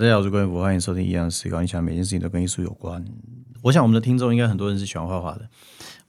[0.00, 1.58] 大家好，我是关于福，欢迎收听《一样思考》。
[1.60, 3.04] 你想每件事情都跟艺术有关？
[3.60, 5.46] 我想我们的听众应该很多人是喜欢画画的。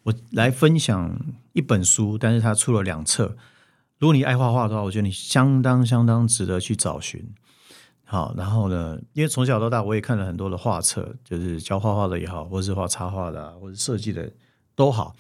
[0.03, 1.13] 我来分享
[1.51, 3.35] 一本书，但是它出了两册。
[3.97, 7.33] 如果你爱画画的话，我觉得你相当相当值得去找寻。
[8.05, 14.31] 好，然后呢，因为从小到大我也看了很多的画册，就是教画画的也好，或是画插画的，或者设计的
[14.73, 15.17] 都好。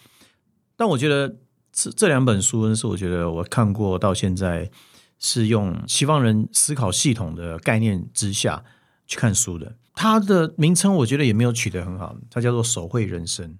[0.77, 1.35] 但我觉得
[1.73, 4.71] 这这两本书呢，是我觉得我看过到现在。
[5.21, 8.61] 是用西方人思考系统的概念之下
[9.07, 9.77] 去看书的。
[9.93, 13.57] 它的名称我觉得也没有取得很好，它叫做“手绘人生”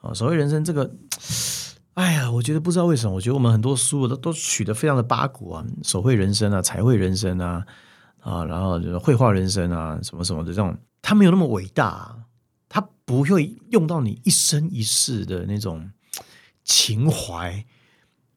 [0.00, 0.90] 啊，“手绘人生”这个，
[1.94, 7.66] 哎呀，我觉得不知道为什么，我觉得我们很多书都都取得非常的八股啊，“手绘人生”啊，“彩绘人生”啊，
[8.20, 12.16] 啊，然后就是绘画人生啊，什么什么的这种，它没有那么伟大，
[12.68, 15.90] 它不会用到你一生一世的那种
[16.64, 17.66] 情怀。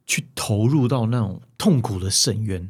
[0.09, 2.67] 去投入到那种痛苦的深渊，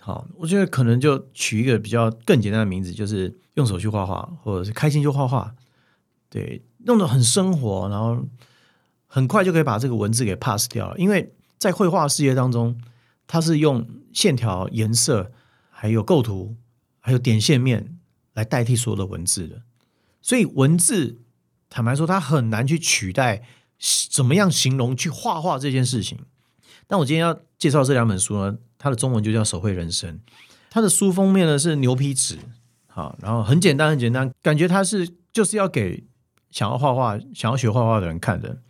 [0.00, 5.54] 好，我觉得可能就取一个比较更简单的名字，就是用手去画画，或者是开心就画画，
[6.28, 8.26] 对，弄得很生活，然后
[9.06, 10.98] 很快就可以把这个文字给 pass 掉了。
[10.98, 12.76] 因为在绘画世界当中，
[13.28, 15.30] 它是用线条、颜色、
[15.70, 16.56] 还有构图、
[16.98, 17.96] 还有点线面
[18.32, 19.62] 来代替所有的文字的，
[20.20, 21.20] 所以文字
[21.70, 23.44] 坦白说，它很难去取代
[24.10, 26.18] 怎么样形容去画画这件事情。
[26.88, 30.14] 但我今天要介绍这两本书呢，它的中文就叫《手绘人生》，
[30.70, 32.38] 它的书封面呢是牛皮纸，
[32.86, 36.02] 好，然后很简单很简单，感觉它是就是要给
[36.50, 38.62] 想要画画、想要学画画的人看的，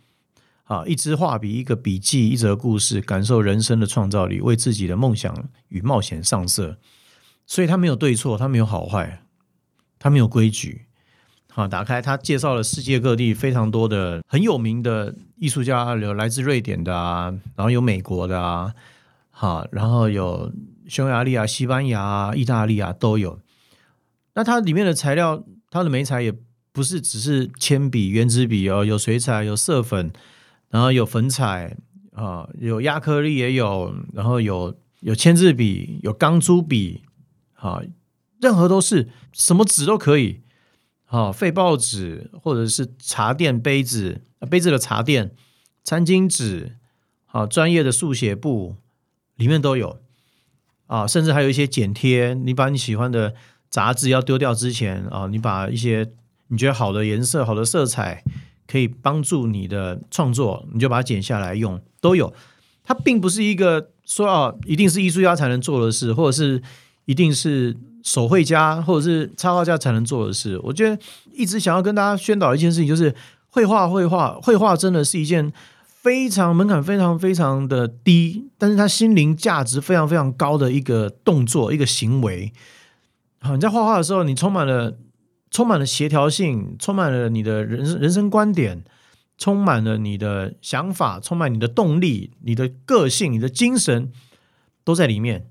[0.65, 6.77] 啊，一支画笔、一个笔记、一则故事，感受人生的创造力，为自己的梦想与冒险上色，
[7.45, 9.23] 所以它没有对错，它没有好坏，
[9.97, 10.87] 它没有规矩。
[11.59, 18.73] 啊，打开它介绍了世界各地非常多的很有名的艺术家，有来自瑞典的啊，然后有美国的啊，
[19.29, 20.53] 好，然后有
[20.87, 23.39] 匈牙利啊、西班牙啊、意大利啊都有。
[24.35, 26.33] 那它里面的材料，它的媒材也
[26.71, 30.13] 不是只是铅笔、圆珠笔哦，有水彩、有色粉，
[30.69, 31.75] 然后有粉彩
[32.13, 37.01] 啊，有亚克力也有，然后有有签字笔、有钢珠笔，
[37.53, 37.83] 好，
[38.39, 40.39] 任何都是什么纸都可以。
[41.11, 45.31] 好，废报纸或者是茶垫杯子，杯子的茶垫、
[45.83, 46.77] 餐巾纸，
[47.25, 48.75] 好，专业的速写布
[49.35, 49.99] 里面都有
[50.85, 52.35] 啊，甚至还有一些剪贴。
[52.35, 53.33] 你把你喜欢的
[53.71, 56.11] 杂志要丢掉之前啊，你把一些
[56.49, 58.23] 你觉得好的颜色、好的色彩
[58.67, 62.31] 可以帮助你的创作，你就把它剪下来用，都有。
[62.83, 66.61] 它并不是一个说哦，一定是艺术家才能做的事，或者是
[67.05, 67.75] 一定是。
[68.03, 70.97] 手绘家或者是插画家才能做的事，我觉得
[71.33, 73.13] 一直想要跟大家宣导一件事情，就是
[73.49, 75.51] 绘画，绘画，绘画真的是一件
[75.83, 82.53] 非常门槛非常非常的低，但是它心灵价值非常非常高的一个动作，一个行为。
[83.41, 84.97] 好，你在画画的时候，你充满了
[85.51, 88.83] 充满了协调性，充满了你的人人生观点，
[89.37, 94.11] 充满了你的想法，充满你的动力，你的个性，你的精神
[94.83, 95.47] 都在里面。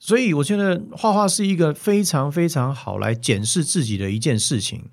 [0.00, 4.86] 所以我觉得画画是一个非常非常好来检视自己的一件事情。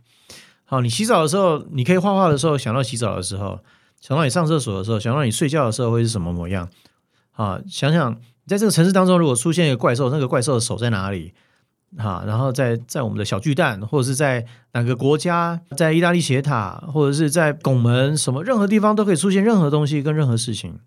[0.65, 3.59] 好，你洗澡的时候，你可以画画的时候想到洗澡的时候，
[4.01, 6.69] 想到你上厕所的时候，想到你睡觉的时候会是什么模样？
[7.31, 8.13] 啊，想想
[8.45, 11.33] 在这个城市当中，如果出现一个怪兽，那个怪兽的手在哪里？
[11.97, 20.79] 哈，然后在在我们的小巨蛋，或者是在哪个国家，在意大利斜塔，或者是在拱门，什么任何地方都可以出现任何东西跟任何事情。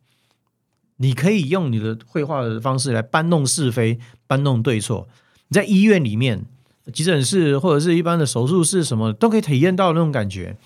[1.02, 5.08] 你可以用你的绘画的方式来搬弄是非、搬弄对错。
[5.48, 6.44] 你在医院里面、
[6.92, 10.58] 急诊室或者是一般的手术室，什么都可以体验到那种感觉。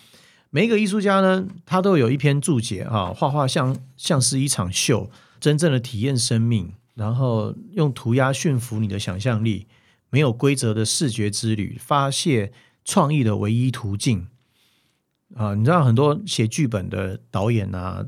[0.50, 5.08] 每一个艺术家呢，他都有一篇注解啊，画画像像是一场秀，
[5.38, 9.68] 真正的体验生命，然后用涂鸦驯服你的想象力，
[10.10, 12.52] 没有规则的视觉之旅，发泄
[12.84, 14.26] 创意的唯一途径。
[15.36, 18.04] 啊，你知道很多写剧本的导演啊，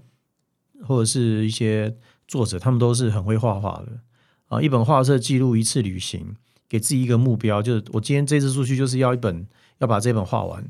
[0.83, 1.97] 或者是一些。
[2.27, 4.01] 作者他们都是很会画画的
[4.49, 4.61] 啊！
[4.61, 6.35] 一本画册记录一次旅行，
[6.69, 9.47] 给自己一个目标，就是我今天这次出去就是要一本，
[9.79, 10.69] 要把这本画完。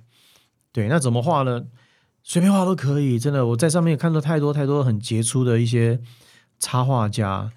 [0.73, 1.65] 对，那怎么画呢？
[2.23, 3.47] 随便画都可以，真的。
[3.47, 6.01] 我在上面看到太多太多很杰出的一些
[6.59, 7.53] 插画家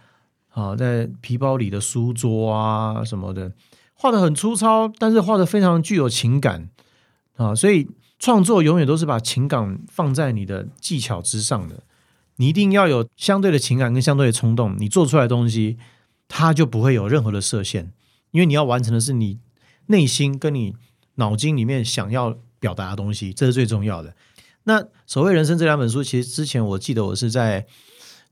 [0.50, 3.52] 啊，在皮包里的书桌啊什么的，
[3.94, 6.70] 画的很粗糙，但是画的非常具有情感
[7.36, 7.56] 啊！
[7.56, 7.88] 所以
[8.20, 11.84] 创作永远都是把情感放在你的技巧之上的。
[12.40, 15.78] 你一定要有相对的情感跟相对的冲动，你做出来的东西，
[16.30, 17.92] 它就不会有任何的设限，
[18.32, 19.40] 因为你要完成的是你
[19.88, 20.74] 内心跟你
[21.16, 24.16] 脑筋里面想要表达的东西，这是最重要的。
[24.64, 27.66] 那《所谓人生》这两本书，其实之前我记得我是在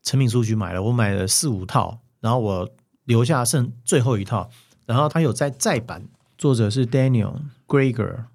[0.04, 2.70] 成品书局买了，我买了四五套，然后我
[3.04, 4.50] 留下剩最后一套，
[4.86, 6.08] 然后它有在再版
[6.38, 8.26] 作者是 Daniel Greger，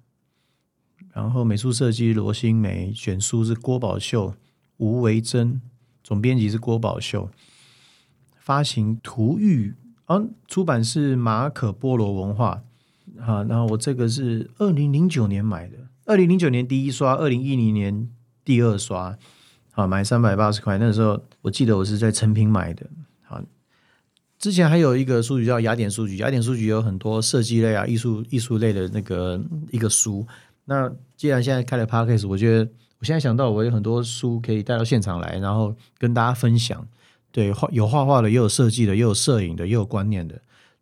[1.13, 4.35] 然后美术设计罗新梅，选书是郭宝秀、
[4.83, 5.61] 吴维珍，
[6.03, 7.29] 总编辑是郭宝秀，
[8.37, 9.73] 发行图玉，
[10.07, 12.61] 啊，出版是马可波罗文化。
[13.17, 18.09] 好，然后我这个是二零零九年买的，二零零九年第一刷，二零一零年
[18.43, 19.17] 第二刷，
[19.71, 20.77] 好，买三百八十块。
[20.77, 22.85] 那时候我记得我是在成品买的。
[23.21, 23.41] 好，
[24.37, 29.41] 之前还有一个书局叫雅典书局，雅典书局有很多设计类啊、艺术艺术类的那个
[29.71, 30.27] 一个书。
[30.65, 36.87] 那既然现在开了 podcast，我觉得我现在想到我有很多书可以带到现场来，然后跟大家分享。
[37.31, 40.39] 对，画有画画的，也有设计的，也有摄影的，也有观念的。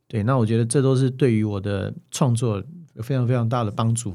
[0.08, 2.62] 对，那我觉得这都是对于我的创作
[2.98, 4.12] 非常非常大的帮助。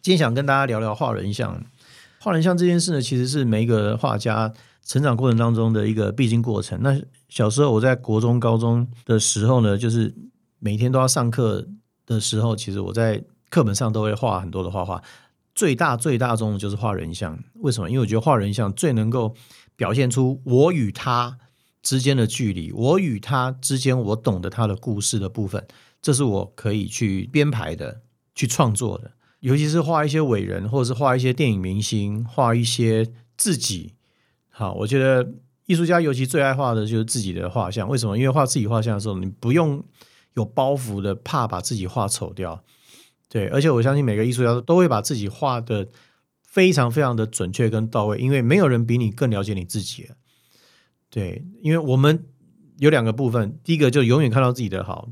[0.00, 1.62] 今天想跟大家聊聊画人像，
[2.20, 4.50] 画人像这件事呢，其实是每一个画家
[4.84, 6.80] 成长过程当中的一个必经过程。
[6.80, 6.98] 那
[7.28, 10.14] 小时候我在国中、高中的时候呢，就是
[10.58, 11.68] 每天都要上课
[12.06, 15.02] 的时候，其实我在课本上都会画很多的画画。
[15.54, 17.38] 最大最大众的就是画人像。
[17.56, 17.88] 为什么？
[17.88, 19.34] 因为我觉得画人像最能够
[19.74, 21.38] 表现出我与他。
[21.82, 25.64] 之间的距离，我与他之间，我懂得他的故事的部分，
[26.02, 28.00] 这是我可以去编排的、
[28.34, 29.12] 去创作的。
[29.38, 33.06] 尤其是画一些伟人，或者是画一些电影明星，画一些
[33.36, 33.94] 自己。
[34.50, 35.34] 好，我觉得
[35.66, 37.88] 艺术家尤其最爱画的就是自己的画像。
[37.88, 38.18] 为什么？
[38.18, 39.80] 因为画自己画像的时候，你不用
[40.34, 42.64] 有包袱的，怕把自己画丑掉。
[43.36, 45.86] 对，而且我相信每个艺术家都会把自己画的
[46.40, 50.16] 非常非常的准确跟到位，因为没有人比你更了解你自己了。
[51.10, 52.24] 对，因为我们
[52.78, 55.10] 有两个部分，第一个就永远看到自己的好，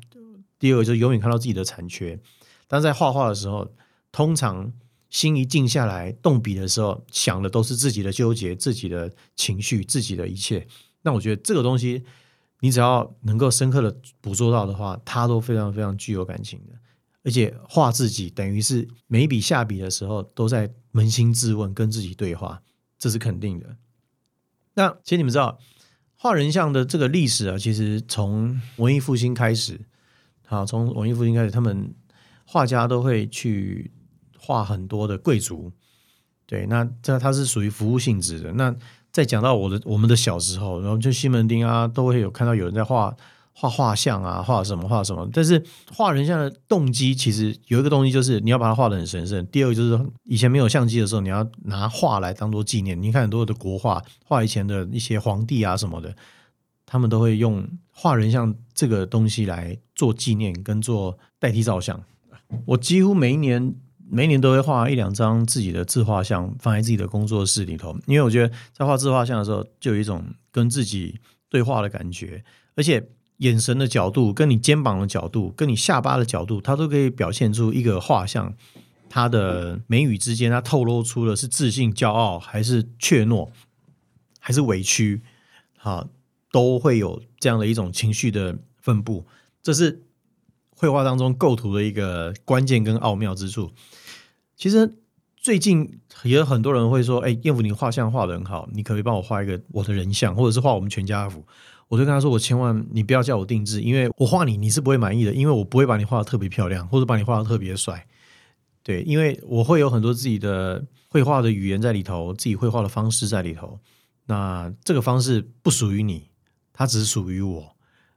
[0.59, 2.19] 第二个就永远看到自己的残缺。
[2.67, 3.71] 但在画画的时候，
[4.11, 4.73] 通常
[5.11, 10.67] 心一静下来，动笔的时候，想的都是自己的纠结、自己的情绪、自己的一切。
[11.03, 12.03] 那我觉得这个东西，
[12.61, 16.73] 你只要能够深刻的捕捉到的话，它都非常非常具有感情的。
[17.25, 22.63] 而且画自己，等于是每一笔下笔的时候，都在扪心自问，跟自己对话，
[22.99, 23.77] 这是肯定的。
[24.75, 25.59] 那其实你们知道。
[26.17, 29.79] 画人像的这个历史啊，其实从文艺复兴开始，
[30.47, 31.95] 好，从文艺复兴开始，他们
[32.47, 33.91] 画家都会去
[34.39, 35.71] 画很多的贵族，
[36.47, 38.51] 对，那这它是属于服务性质的。
[38.55, 38.75] 那
[39.13, 43.15] 再讲到我的我们的小时候，然后就西门町啊，都会有看到有人在画。
[43.57, 45.63] 画画像啊，画什么画什么，但是
[45.93, 49.47] 画人像的动机其实有一个动机，就是你要把它画的很神圣。
[49.47, 53.01] 第二个就是以前没有相机的时候，你要拿画来当做纪念。
[53.01, 56.13] 你看很多的国画，画以前的一些皇帝啊什么的，
[56.85, 62.03] 他们都会用画人像这个东西来做纪念跟做代替照相。
[62.67, 63.73] 我几乎每一年
[64.11, 73.09] 每一年都会画一两张自己的自画像放在自己的工作室里头，因为我觉得在画自画像的时候，就有一种跟自己对话的感觉，而且。
[73.39, 78.55] 眼神的角度，跟你肩膀的角度，跟你下巴的角度，它都可以表现出一个画像。
[79.09, 83.49] 它的眉宇之间，它透露出的是自信、骄傲，还是怯懦，
[84.41, 85.23] 还是委屈？
[85.77, 86.09] 哈，
[86.51, 89.25] 都会有这样的一种情绪的分布。
[89.63, 90.03] 这是
[90.71, 93.71] 绘画当中构图的一个关键跟奥妙之处。
[94.57, 94.95] 其实
[95.37, 101.47] 最近也有很多人会说：“哎，燕福，你画像画的很好，你可以帮我画一个我的人像，或者是画我们全家福。”
[101.95, 108.05] 我就跟他说：“我千万你不要叫我定制，因为我画你你是不会满意的，因为我不会把你画的特别漂亮，或者把你画的特别帅。
[108.83, 113.79] 对，因为我会有很多自己的绘画的语言在里头，自己绘画的方式在里头。
[114.27, 116.29] 那这个方式不属于你，
[116.73, 117.77] 它只是属于我。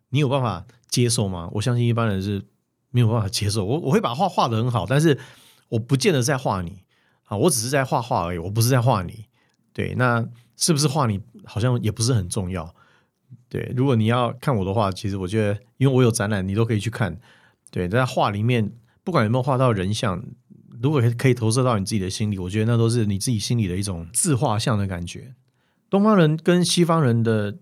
[0.10, 1.48] 你有办法接受吗？
[1.52, 2.44] 我相信一般人是
[2.90, 3.64] 没有办法接受。
[3.64, 5.20] 我我会把画画的很好，但是
[5.70, 6.82] 我不见得在画你
[7.26, 9.26] 啊，我只是在画画而已，我不是在画你。
[9.72, 12.74] 对，那是不是画你好像也不是很重要。”
[13.50, 17.18] 对，如果你要看我的话，其实我觉得，因为我有展览，你都可以去看。
[17.72, 18.72] 对，在画里面，
[19.04, 20.24] 不管有没有画到人像，
[20.82, 25.34] 如果可以投射到你自己的心里，我觉得那都是你自己心里的一种自画像的感觉。
[25.90, 27.58] 东方人跟西方人的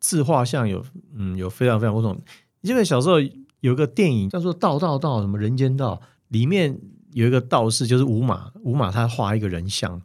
[0.00, 0.84] 自画像有，
[1.14, 2.20] 嗯，有非常非常不同。
[2.62, 3.20] 因为小时候
[3.60, 6.78] 有一个电影叫做《道道道》，什么人间道，里面
[7.12, 10.00] 有一个道士，就是五马，五马他画一个人像。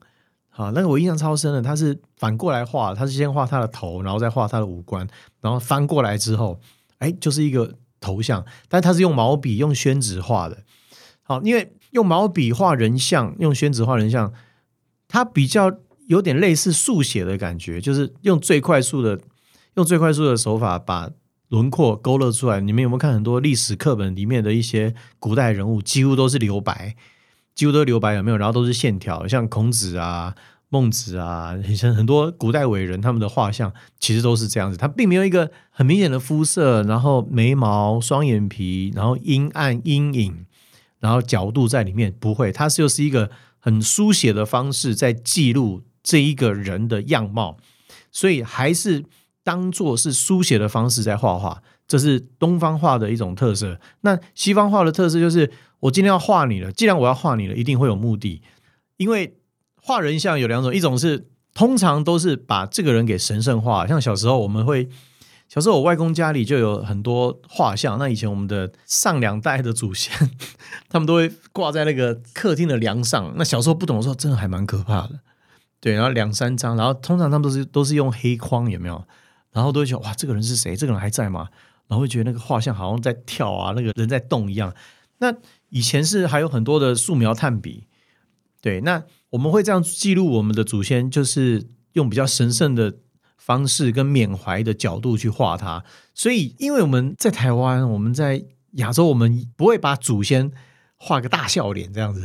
[0.55, 5.07] 好，那个我印象超深的，他是反过来画，他是先画他的头，然后再画他的五官，
[5.41, 6.59] 然后翻过来之后，
[6.99, 10.59] 哎，就是一个头像，但他是用毛笔用宣纸画的。
[11.23, 14.31] 好，因为用毛笔画人像，用宣纸画人像，
[15.07, 15.71] 它比较
[16.07, 19.19] 有点类似速写的感觉，就是用最快速的，
[19.73, 21.09] 用最快速的手法把
[21.47, 22.61] 轮廓勾勒出来。
[22.61, 26.95] 你们有没有看很多历史课本里面的一些古代人物，几乎都是留白。
[27.55, 28.37] 几乎都留白有没有？
[28.37, 30.35] 然后都是线条，像孔子啊、
[30.69, 34.77] 孟子啊，像很多古代伟人他们的画像，其实都是这样子。
[34.77, 40.45] 他并没有一个很明显的肤色，然后眉毛、双眼皮，然后阴暗、阴影，
[40.99, 43.29] 然后角度在里面，不会，它就是一个
[43.59, 47.57] 很书写的方式在记录这一个人的样貌，
[48.11, 49.05] 所以还是
[49.43, 51.61] 当做是书写的方式在画画，
[51.93, 53.79] 这是东方画的一种特色。
[54.01, 58.41] 那西方画的特色就是，我今天要画你了，既然我要画你了，一定会有目的，
[58.97, 59.37] 因为
[59.75, 64.89] 画人像有两种，一种是通常都是把这个人给神圣化，像小时候我们会。
[65.49, 67.99] 小时候，我外公家里就有很多画像。
[67.99, 70.11] 那以前我们的上两代的祖先，
[70.89, 73.31] 他们都会挂在那个客厅的梁上。
[73.37, 75.19] 那小时候不懂的时候，真的还蛮可怕的。
[75.79, 79.03] 对，然后两三张，然后通常他们都是都是用黑框，有没有？
[79.51, 80.75] 然后都会觉得哇，这个人是谁？
[80.75, 81.49] 这个人还在吗？
[81.87, 84.73] 然后会觉得那个画像好像在跳啊，那个人在动一样。
[85.19, 85.33] 那
[85.69, 87.87] 以前是还有很多的素描炭笔。
[88.61, 92.95] 对，那我们会这样记录我们的祖先，就是用比较神圣的。
[93.35, 100.49] 方式跟缅怀的角度去画它，所以因为我们在台湾，我们在亚洲，我们不会把祖先
[100.95, 102.21] 画个大笑脸这样子，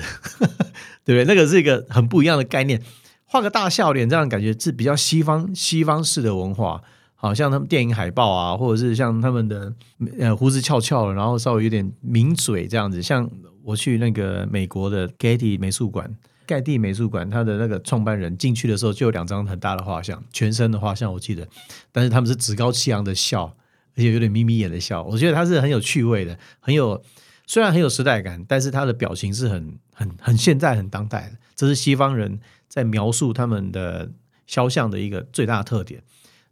[1.05, 1.25] 对不对？
[1.25, 2.81] 那个是一个很不一样的概念，
[3.25, 6.85] 画个大笑脸这样感觉是比较西方西方式的文化，
[7.21, 9.75] 好像他们电影海报啊，或者是像他们的
[10.19, 13.03] 呃胡子翘翘，然后稍微有点抿嘴这样子。
[13.03, 13.29] 像
[13.63, 16.17] 我去那个美国的 Getty 美术馆。
[16.49, 21.47] 盖蒂美术馆，他的那个创办人进去的时候就有两张很大的画像，全身的画像我记得，
[21.93, 23.55] 但是他们是趾高气扬的笑，
[23.95, 25.03] 而且有点眯眯眼的笑。
[25.03, 27.03] 我觉得他是很有趣味的，很有
[27.47, 31.37] 虽然很有时代感，但是他的表情是很很很现在很当代的。
[31.55, 34.11] 这是西方人在描述他们的
[34.47, 36.03] 肖像的一个最大特点。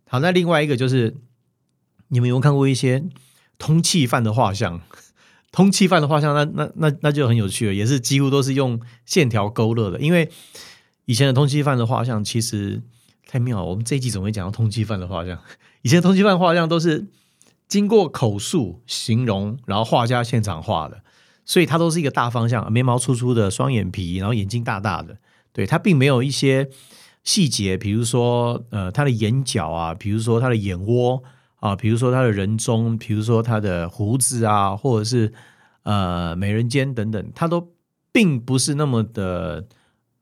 [0.08, 1.16] 好，那另外一个就是
[2.08, 3.04] 你们有看过一些
[3.58, 4.80] 通缉犯的画像？
[5.50, 9.98] 通缉犯的画像，那那那那就很有趣了，也是几乎都是用线条勾勒的。
[9.98, 10.30] 因为
[11.06, 12.82] 以前的通缉犯的画像其实
[13.26, 13.64] 太妙。
[13.64, 15.38] 我们这一集怎么会讲到通缉犯的画像？
[15.82, 17.06] 以前通缉犯画像都是
[17.66, 21.02] 经过口述形容，然后画家现场画的，
[21.44, 25.16] 所以它都是一个大方向：眉毛粗粗的，双眼皮，然后眼睛大大的。
[25.52, 26.68] 对，它并没有一些
[27.26, 31.22] 细节，比如说呃，他的眼角啊，比如说他的眼窝。
[31.58, 35.32] 啊，比如说他的人中，比如说他的胡子啊，或者是
[35.84, 37.72] 呃美人尖等等，他都
[38.12, 39.66] 并不是那么的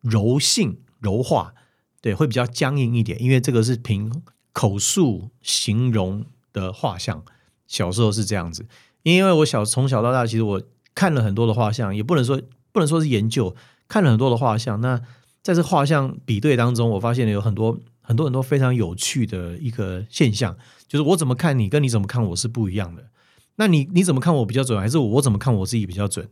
[0.01, 1.53] 柔性柔化，
[2.01, 7.25] 对，会比较僵硬一点，因为这个是凭口述形容的画像。
[7.67, 8.67] 小时候是这样子，
[9.03, 10.63] 因为我小从小到大，其实我
[10.95, 12.41] 看了很多的画像，也不能说
[12.73, 13.55] 不能说是研究，
[13.89, 14.81] 看了很多的画像。
[14.81, 15.03] 那
[15.45, 20.57] 在这画像比对当中，我发现了有很多很多很多非常有趣的一个现象。
[20.89, 23.05] 就是我怎么看你，跟你怎么看我是不一样的。
[23.57, 26.27] 那你你怎么看我比较准，还是我怎么看我自己比较准？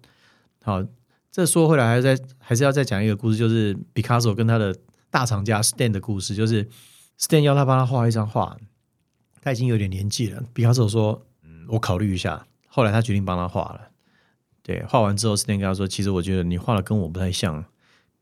[0.65, 0.83] 好，
[1.31, 4.75] 这说回来，还是再还是要再讲一个故事，就是毕卡索跟他的
[5.11, 6.35] 大厂家 Stan 的故事。
[6.35, 6.67] 就是
[7.21, 8.57] Stan 要他帮他画一张画，
[9.43, 10.43] 他已经有点年纪了。
[10.55, 13.91] 毕卡索说：“嗯，我考虑一下。”后来他决定帮他画了。
[14.63, 17.63] 对，画完之后，Stan 跟他说：“其实我觉得你画的跟我不太像。”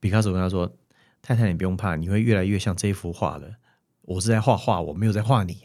[0.01, 0.73] 毕卡索跟他说
[1.23, 3.57] ：“太太，你不用怕，你会越来越像这幅画的。
[4.03, 5.65] 我是在画画，我没有在画你。”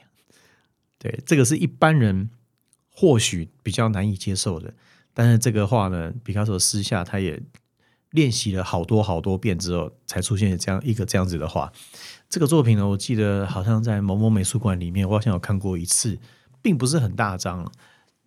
[1.00, 2.30] 对，这个是一般人
[2.90, 4.74] 或许比较难以接受的，
[5.14, 7.42] 但是这个画呢，毕卡索私下他也
[8.12, 11.72] 练习了好多好多遍之后，才出现这样一个这样子的画。
[12.30, 16.18] 这个作品呢，我记得好像在某某美术馆里面，我好像有看过一次，
[16.62, 17.72] 并不是很大张。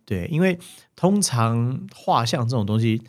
[0.05, 0.57] 对，因为
[0.95, 3.03] 通常画像这种东西，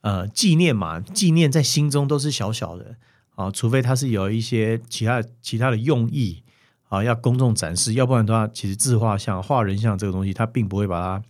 [0.00, 2.96] 呃，纪念嘛，纪念在心中都是小小的
[3.34, 6.42] 啊，除非它是有一些其他其他的用意。
[6.88, 11.24] 啊，要公众展示，要不然的话，其实自画像、画人像这个东西，它并不会把它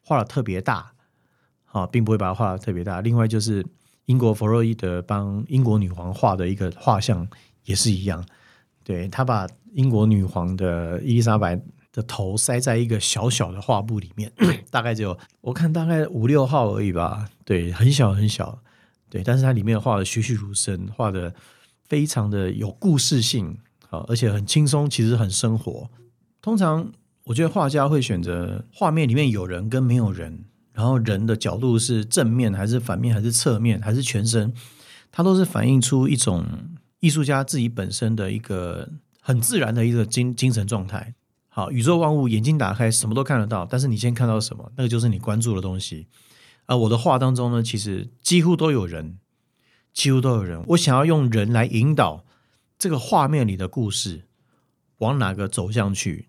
[0.00, 0.92] 画的特别大，
[1.72, 3.00] 啊，并不会把它画的特别大。
[3.00, 3.66] 另外，就是
[4.04, 7.26] 英国弗洛伊德帮英国女皇画的一个画像
[7.64, 8.24] 也是一样，
[8.84, 11.60] 对他把英国女皇的伊丽莎白
[11.92, 14.32] 的头塞在一个小小的画布里面，
[14.70, 18.60] 大概只有我看大概五六号而已吧，对，很小很小，
[19.10, 21.34] 对，但是它里面画的栩栩如生，画的
[21.84, 23.58] 非常的有故事性。
[23.90, 25.88] 啊，而且很轻松，其实很生活。
[26.42, 26.92] 通常
[27.24, 34.52] 我觉得画家会选择画面里面有人跟没有人，然后人的角度是正面还是反面还是侧面还是全身，
[35.10, 36.44] 它都是反映出一种
[37.00, 38.86] 艺术家自己本身的一个
[39.22, 41.14] 很自然的一个精精神状态。
[41.48, 46.06] 好，宇宙万物眼睛打开什么都看得到，但是你先看到什么，那个就是你关注的东西。
[46.68, 49.18] 而我的画当中呢，其实几乎都有人，
[49.92, 50.64] 几乎都有人。
[50.68, 52.24] 我想要用人来引导。
[52.78, 54.28] 这个画面里的故事
[54.98, 56.28] 往哪个走向去，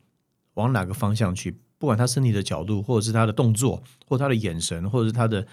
[0.55, 1.61] 往哪个方向去？
[1.77, 5.45] 不管他身体的角度，或者是他的动作，或他的眼神，或者是他的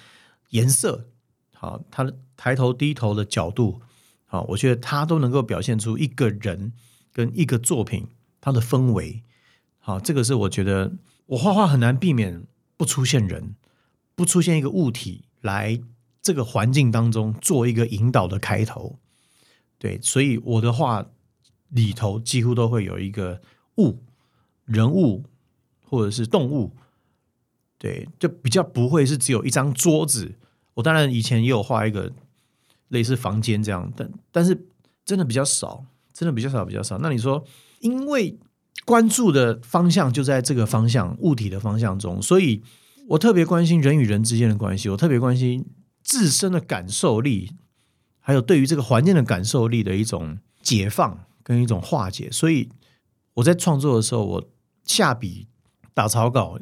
[0.50, 1.08] 颜色，
[1.52, 3.82] 好，他的抬头低头的角度，
[4.24, 6.72] 好，我觉得他都能够表现出一个人
[7.12, 8.06] 跟一个作品
[8.40, 9.22] 他的氛围。
[9.78, 10.94] 好，这个是我觉得
[11.26, 12.44] 我画画很难避免
[12.78, 13.54] 不出现人，
[14.16, 15.80] 不出现一个物体来
[16.20, 18.98] 这个环境当中做一个引导的开头。
[19.78, 21.06] 对，所以我的画
[21.68, 23.40] 里头几乎都会有一个
[23.76, 24.02] 物、
[24.64, 25.22] 人物
[25.84, 26.72] 或者是动物。
[27.78, 30.34] 对，就比较不会是只有一张桌子。
[30.74, 32.10] 我当然以前也有画一个
[32.88, 34.66] 类似房间这样，但但是
[35.04, 36.98] 真的比较少，真的比较少，比较少。
[36.98, 37.44] 那你说，
[37.80, 38.38] 因为
[38.86, 42.62] 关注的方向就在这个方向，物体的方向中，所以
[43.08, 45.66] 我特别关心人与人之间的关系，我特别关心
[46.02, 47.52] 自身的感受力，
[48.20, 52.30] 还有对于这个环境的感受力的一种解放跟一种化解。
[52.30, 52.70] 所以
[53.34, 54.48] 我在创作的时候，我
[54.84, 55.48] 下笔
[55.92, 56.58] 打草稿。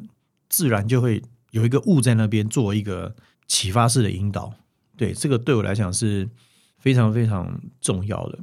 [0.47, 1.21] 自然就会
[1.51, 3.13] 有一个物在那边做一个
[3.45, 4.53] 启发式的引导，
[4.95, 6.29] 对这个对我来讲是
[6.77, 8.39] 非常非常重要的。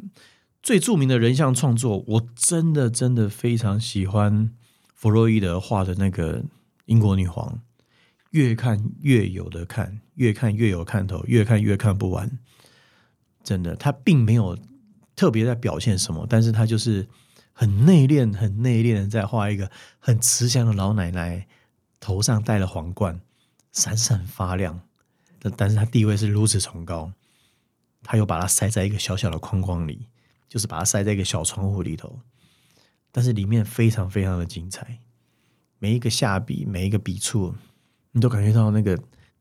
[0.63, 4.51] 最著名的人像创作，我真的真的非常喜欢
[4.95, 6.45] 弗洛伊德画的那个
[6.87, 7.61] 英国女皇，
[8.33, 12.39] 越看越有的看，越看越有看头，越看越看不完。
[13.43, 14.59] 真的，他并没有
[15.17, 17.09] 特别在表现什么，但是他就是
[17.53, 21.47] 很内敛、很内敛的在画一个很慈祥的老奶奶。
[22.05, 23.21] 头上戴了皇冠，
[23.71, 24.81] 闪闪发亮，
[25.57, 27.13] 但是他地位是如此崇高，
[28.03, 30.09] 他又把它塞在一个小小的框框里，
[30.49, 32.19] 就是把它塞在一个小窗户里头，
[33.13, 34.99] 但是里面非常非常的精彩，
[35.79, 37.55] 每一个下笔，每一个笔触，
[38.13, 38.99] 你都感觉到那个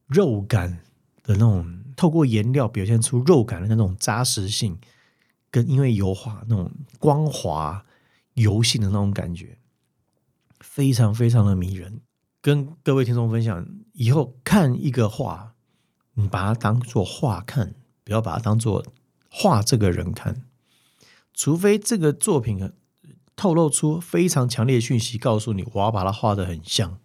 [0.08, 0.80] 肉感
[1.24, 4.80] 的那种，透过颜料表现出肉感的那种扎实性，
[5.50, 7.86] 跟因为油画那种光滑
[8.34, 9.58] 油性的那种感觉，
[10.60, 12.02] 非常非常的迷人。
[12.42, 15.54] 跟各位听众分享，以后看一个画，
[16.16, 18.84] 你把它当做画看，不要把它当做
[19.30, 20.46] 画这个人看。
[21.34, 22.72] 除非这个作品
[23.36, 27.00] 透露出非常强烈的讯息，告诉你我要把它画的很像，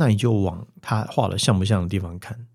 [0.00, 2.48] 那你就往他画的像不像的地方看。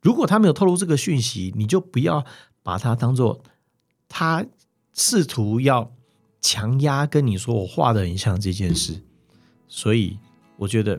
[0.00, 2.24] 如果他没有透露这个讯息，你就不要
[2.62, 3.42] 把它当做
[4.08, 4.46] 他
[4.94, 5.92] 试图要
[6.40, 9.02] 强压跟你说我画的很像这件事。
[9.66, 10.18] 所以
[10.56, 10.98] 我觉得。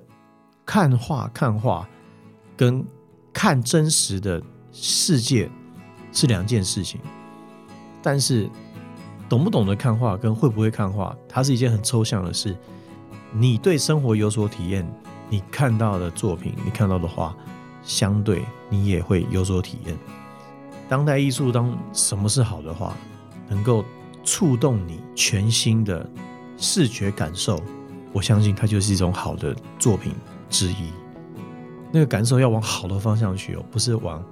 [0.65, 1.89] 看画看画，
[2.55, 2.85] 跟
[3.33, 4.39] 看真实的
[4.71, 5.49] 世界
[6.13, 7.01] 是两件事情。
[8.03, 8.47] 但是，
[9.27, 12.55] 懂不懂得看画跟会不会看画，它是一件很抽象的事。
[13.33, 14.87] 你对生活有所体验，
[15.29, 17.35] 你看到的作品，你看到的画，
[17.83, 19.97] 相对你也会有所体验。
[20.87, 22.95] 当代艺术当什么是好的画，
[23.47, 23.85] 能够
[24.23, 26.09] 触动你全新的
[26.57, 27.61] 视觉感受，
[28.11, 30.13] 我相信它就是一种好的作品。
[30.49, 30.91] 之一，
[31.91, 34.23] 那个感受要往好的方向去哦，不是往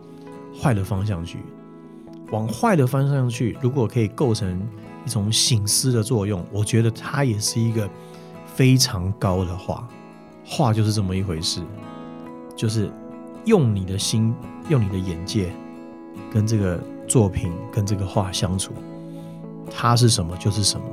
[0.60, 1.38] 坏的方向去。
[2.32, 4.60] 往坏的方向去，如果可以构成
[5.06, 7.88] 一种醒思的作用，我觉得它也是一个
[8.48, 9.88] 非常高的画。
[10.50, 11.62] 画就是这么一回事，
[12.56, 12.90] 就是
[13.44, 14.34] 用你的心，
[14.70, 15.52] 用你的眼界，
[16.32, 18.72] 跟这个作品，跟这个画相处，
[19.70, 20.86] 它是什么就是什么。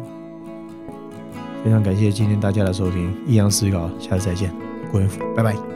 [1.64, 4.52] 非常感谢今天大家的收听，易阳思考，下次再见。
[4.90, 5.73] 郭元福拜拜。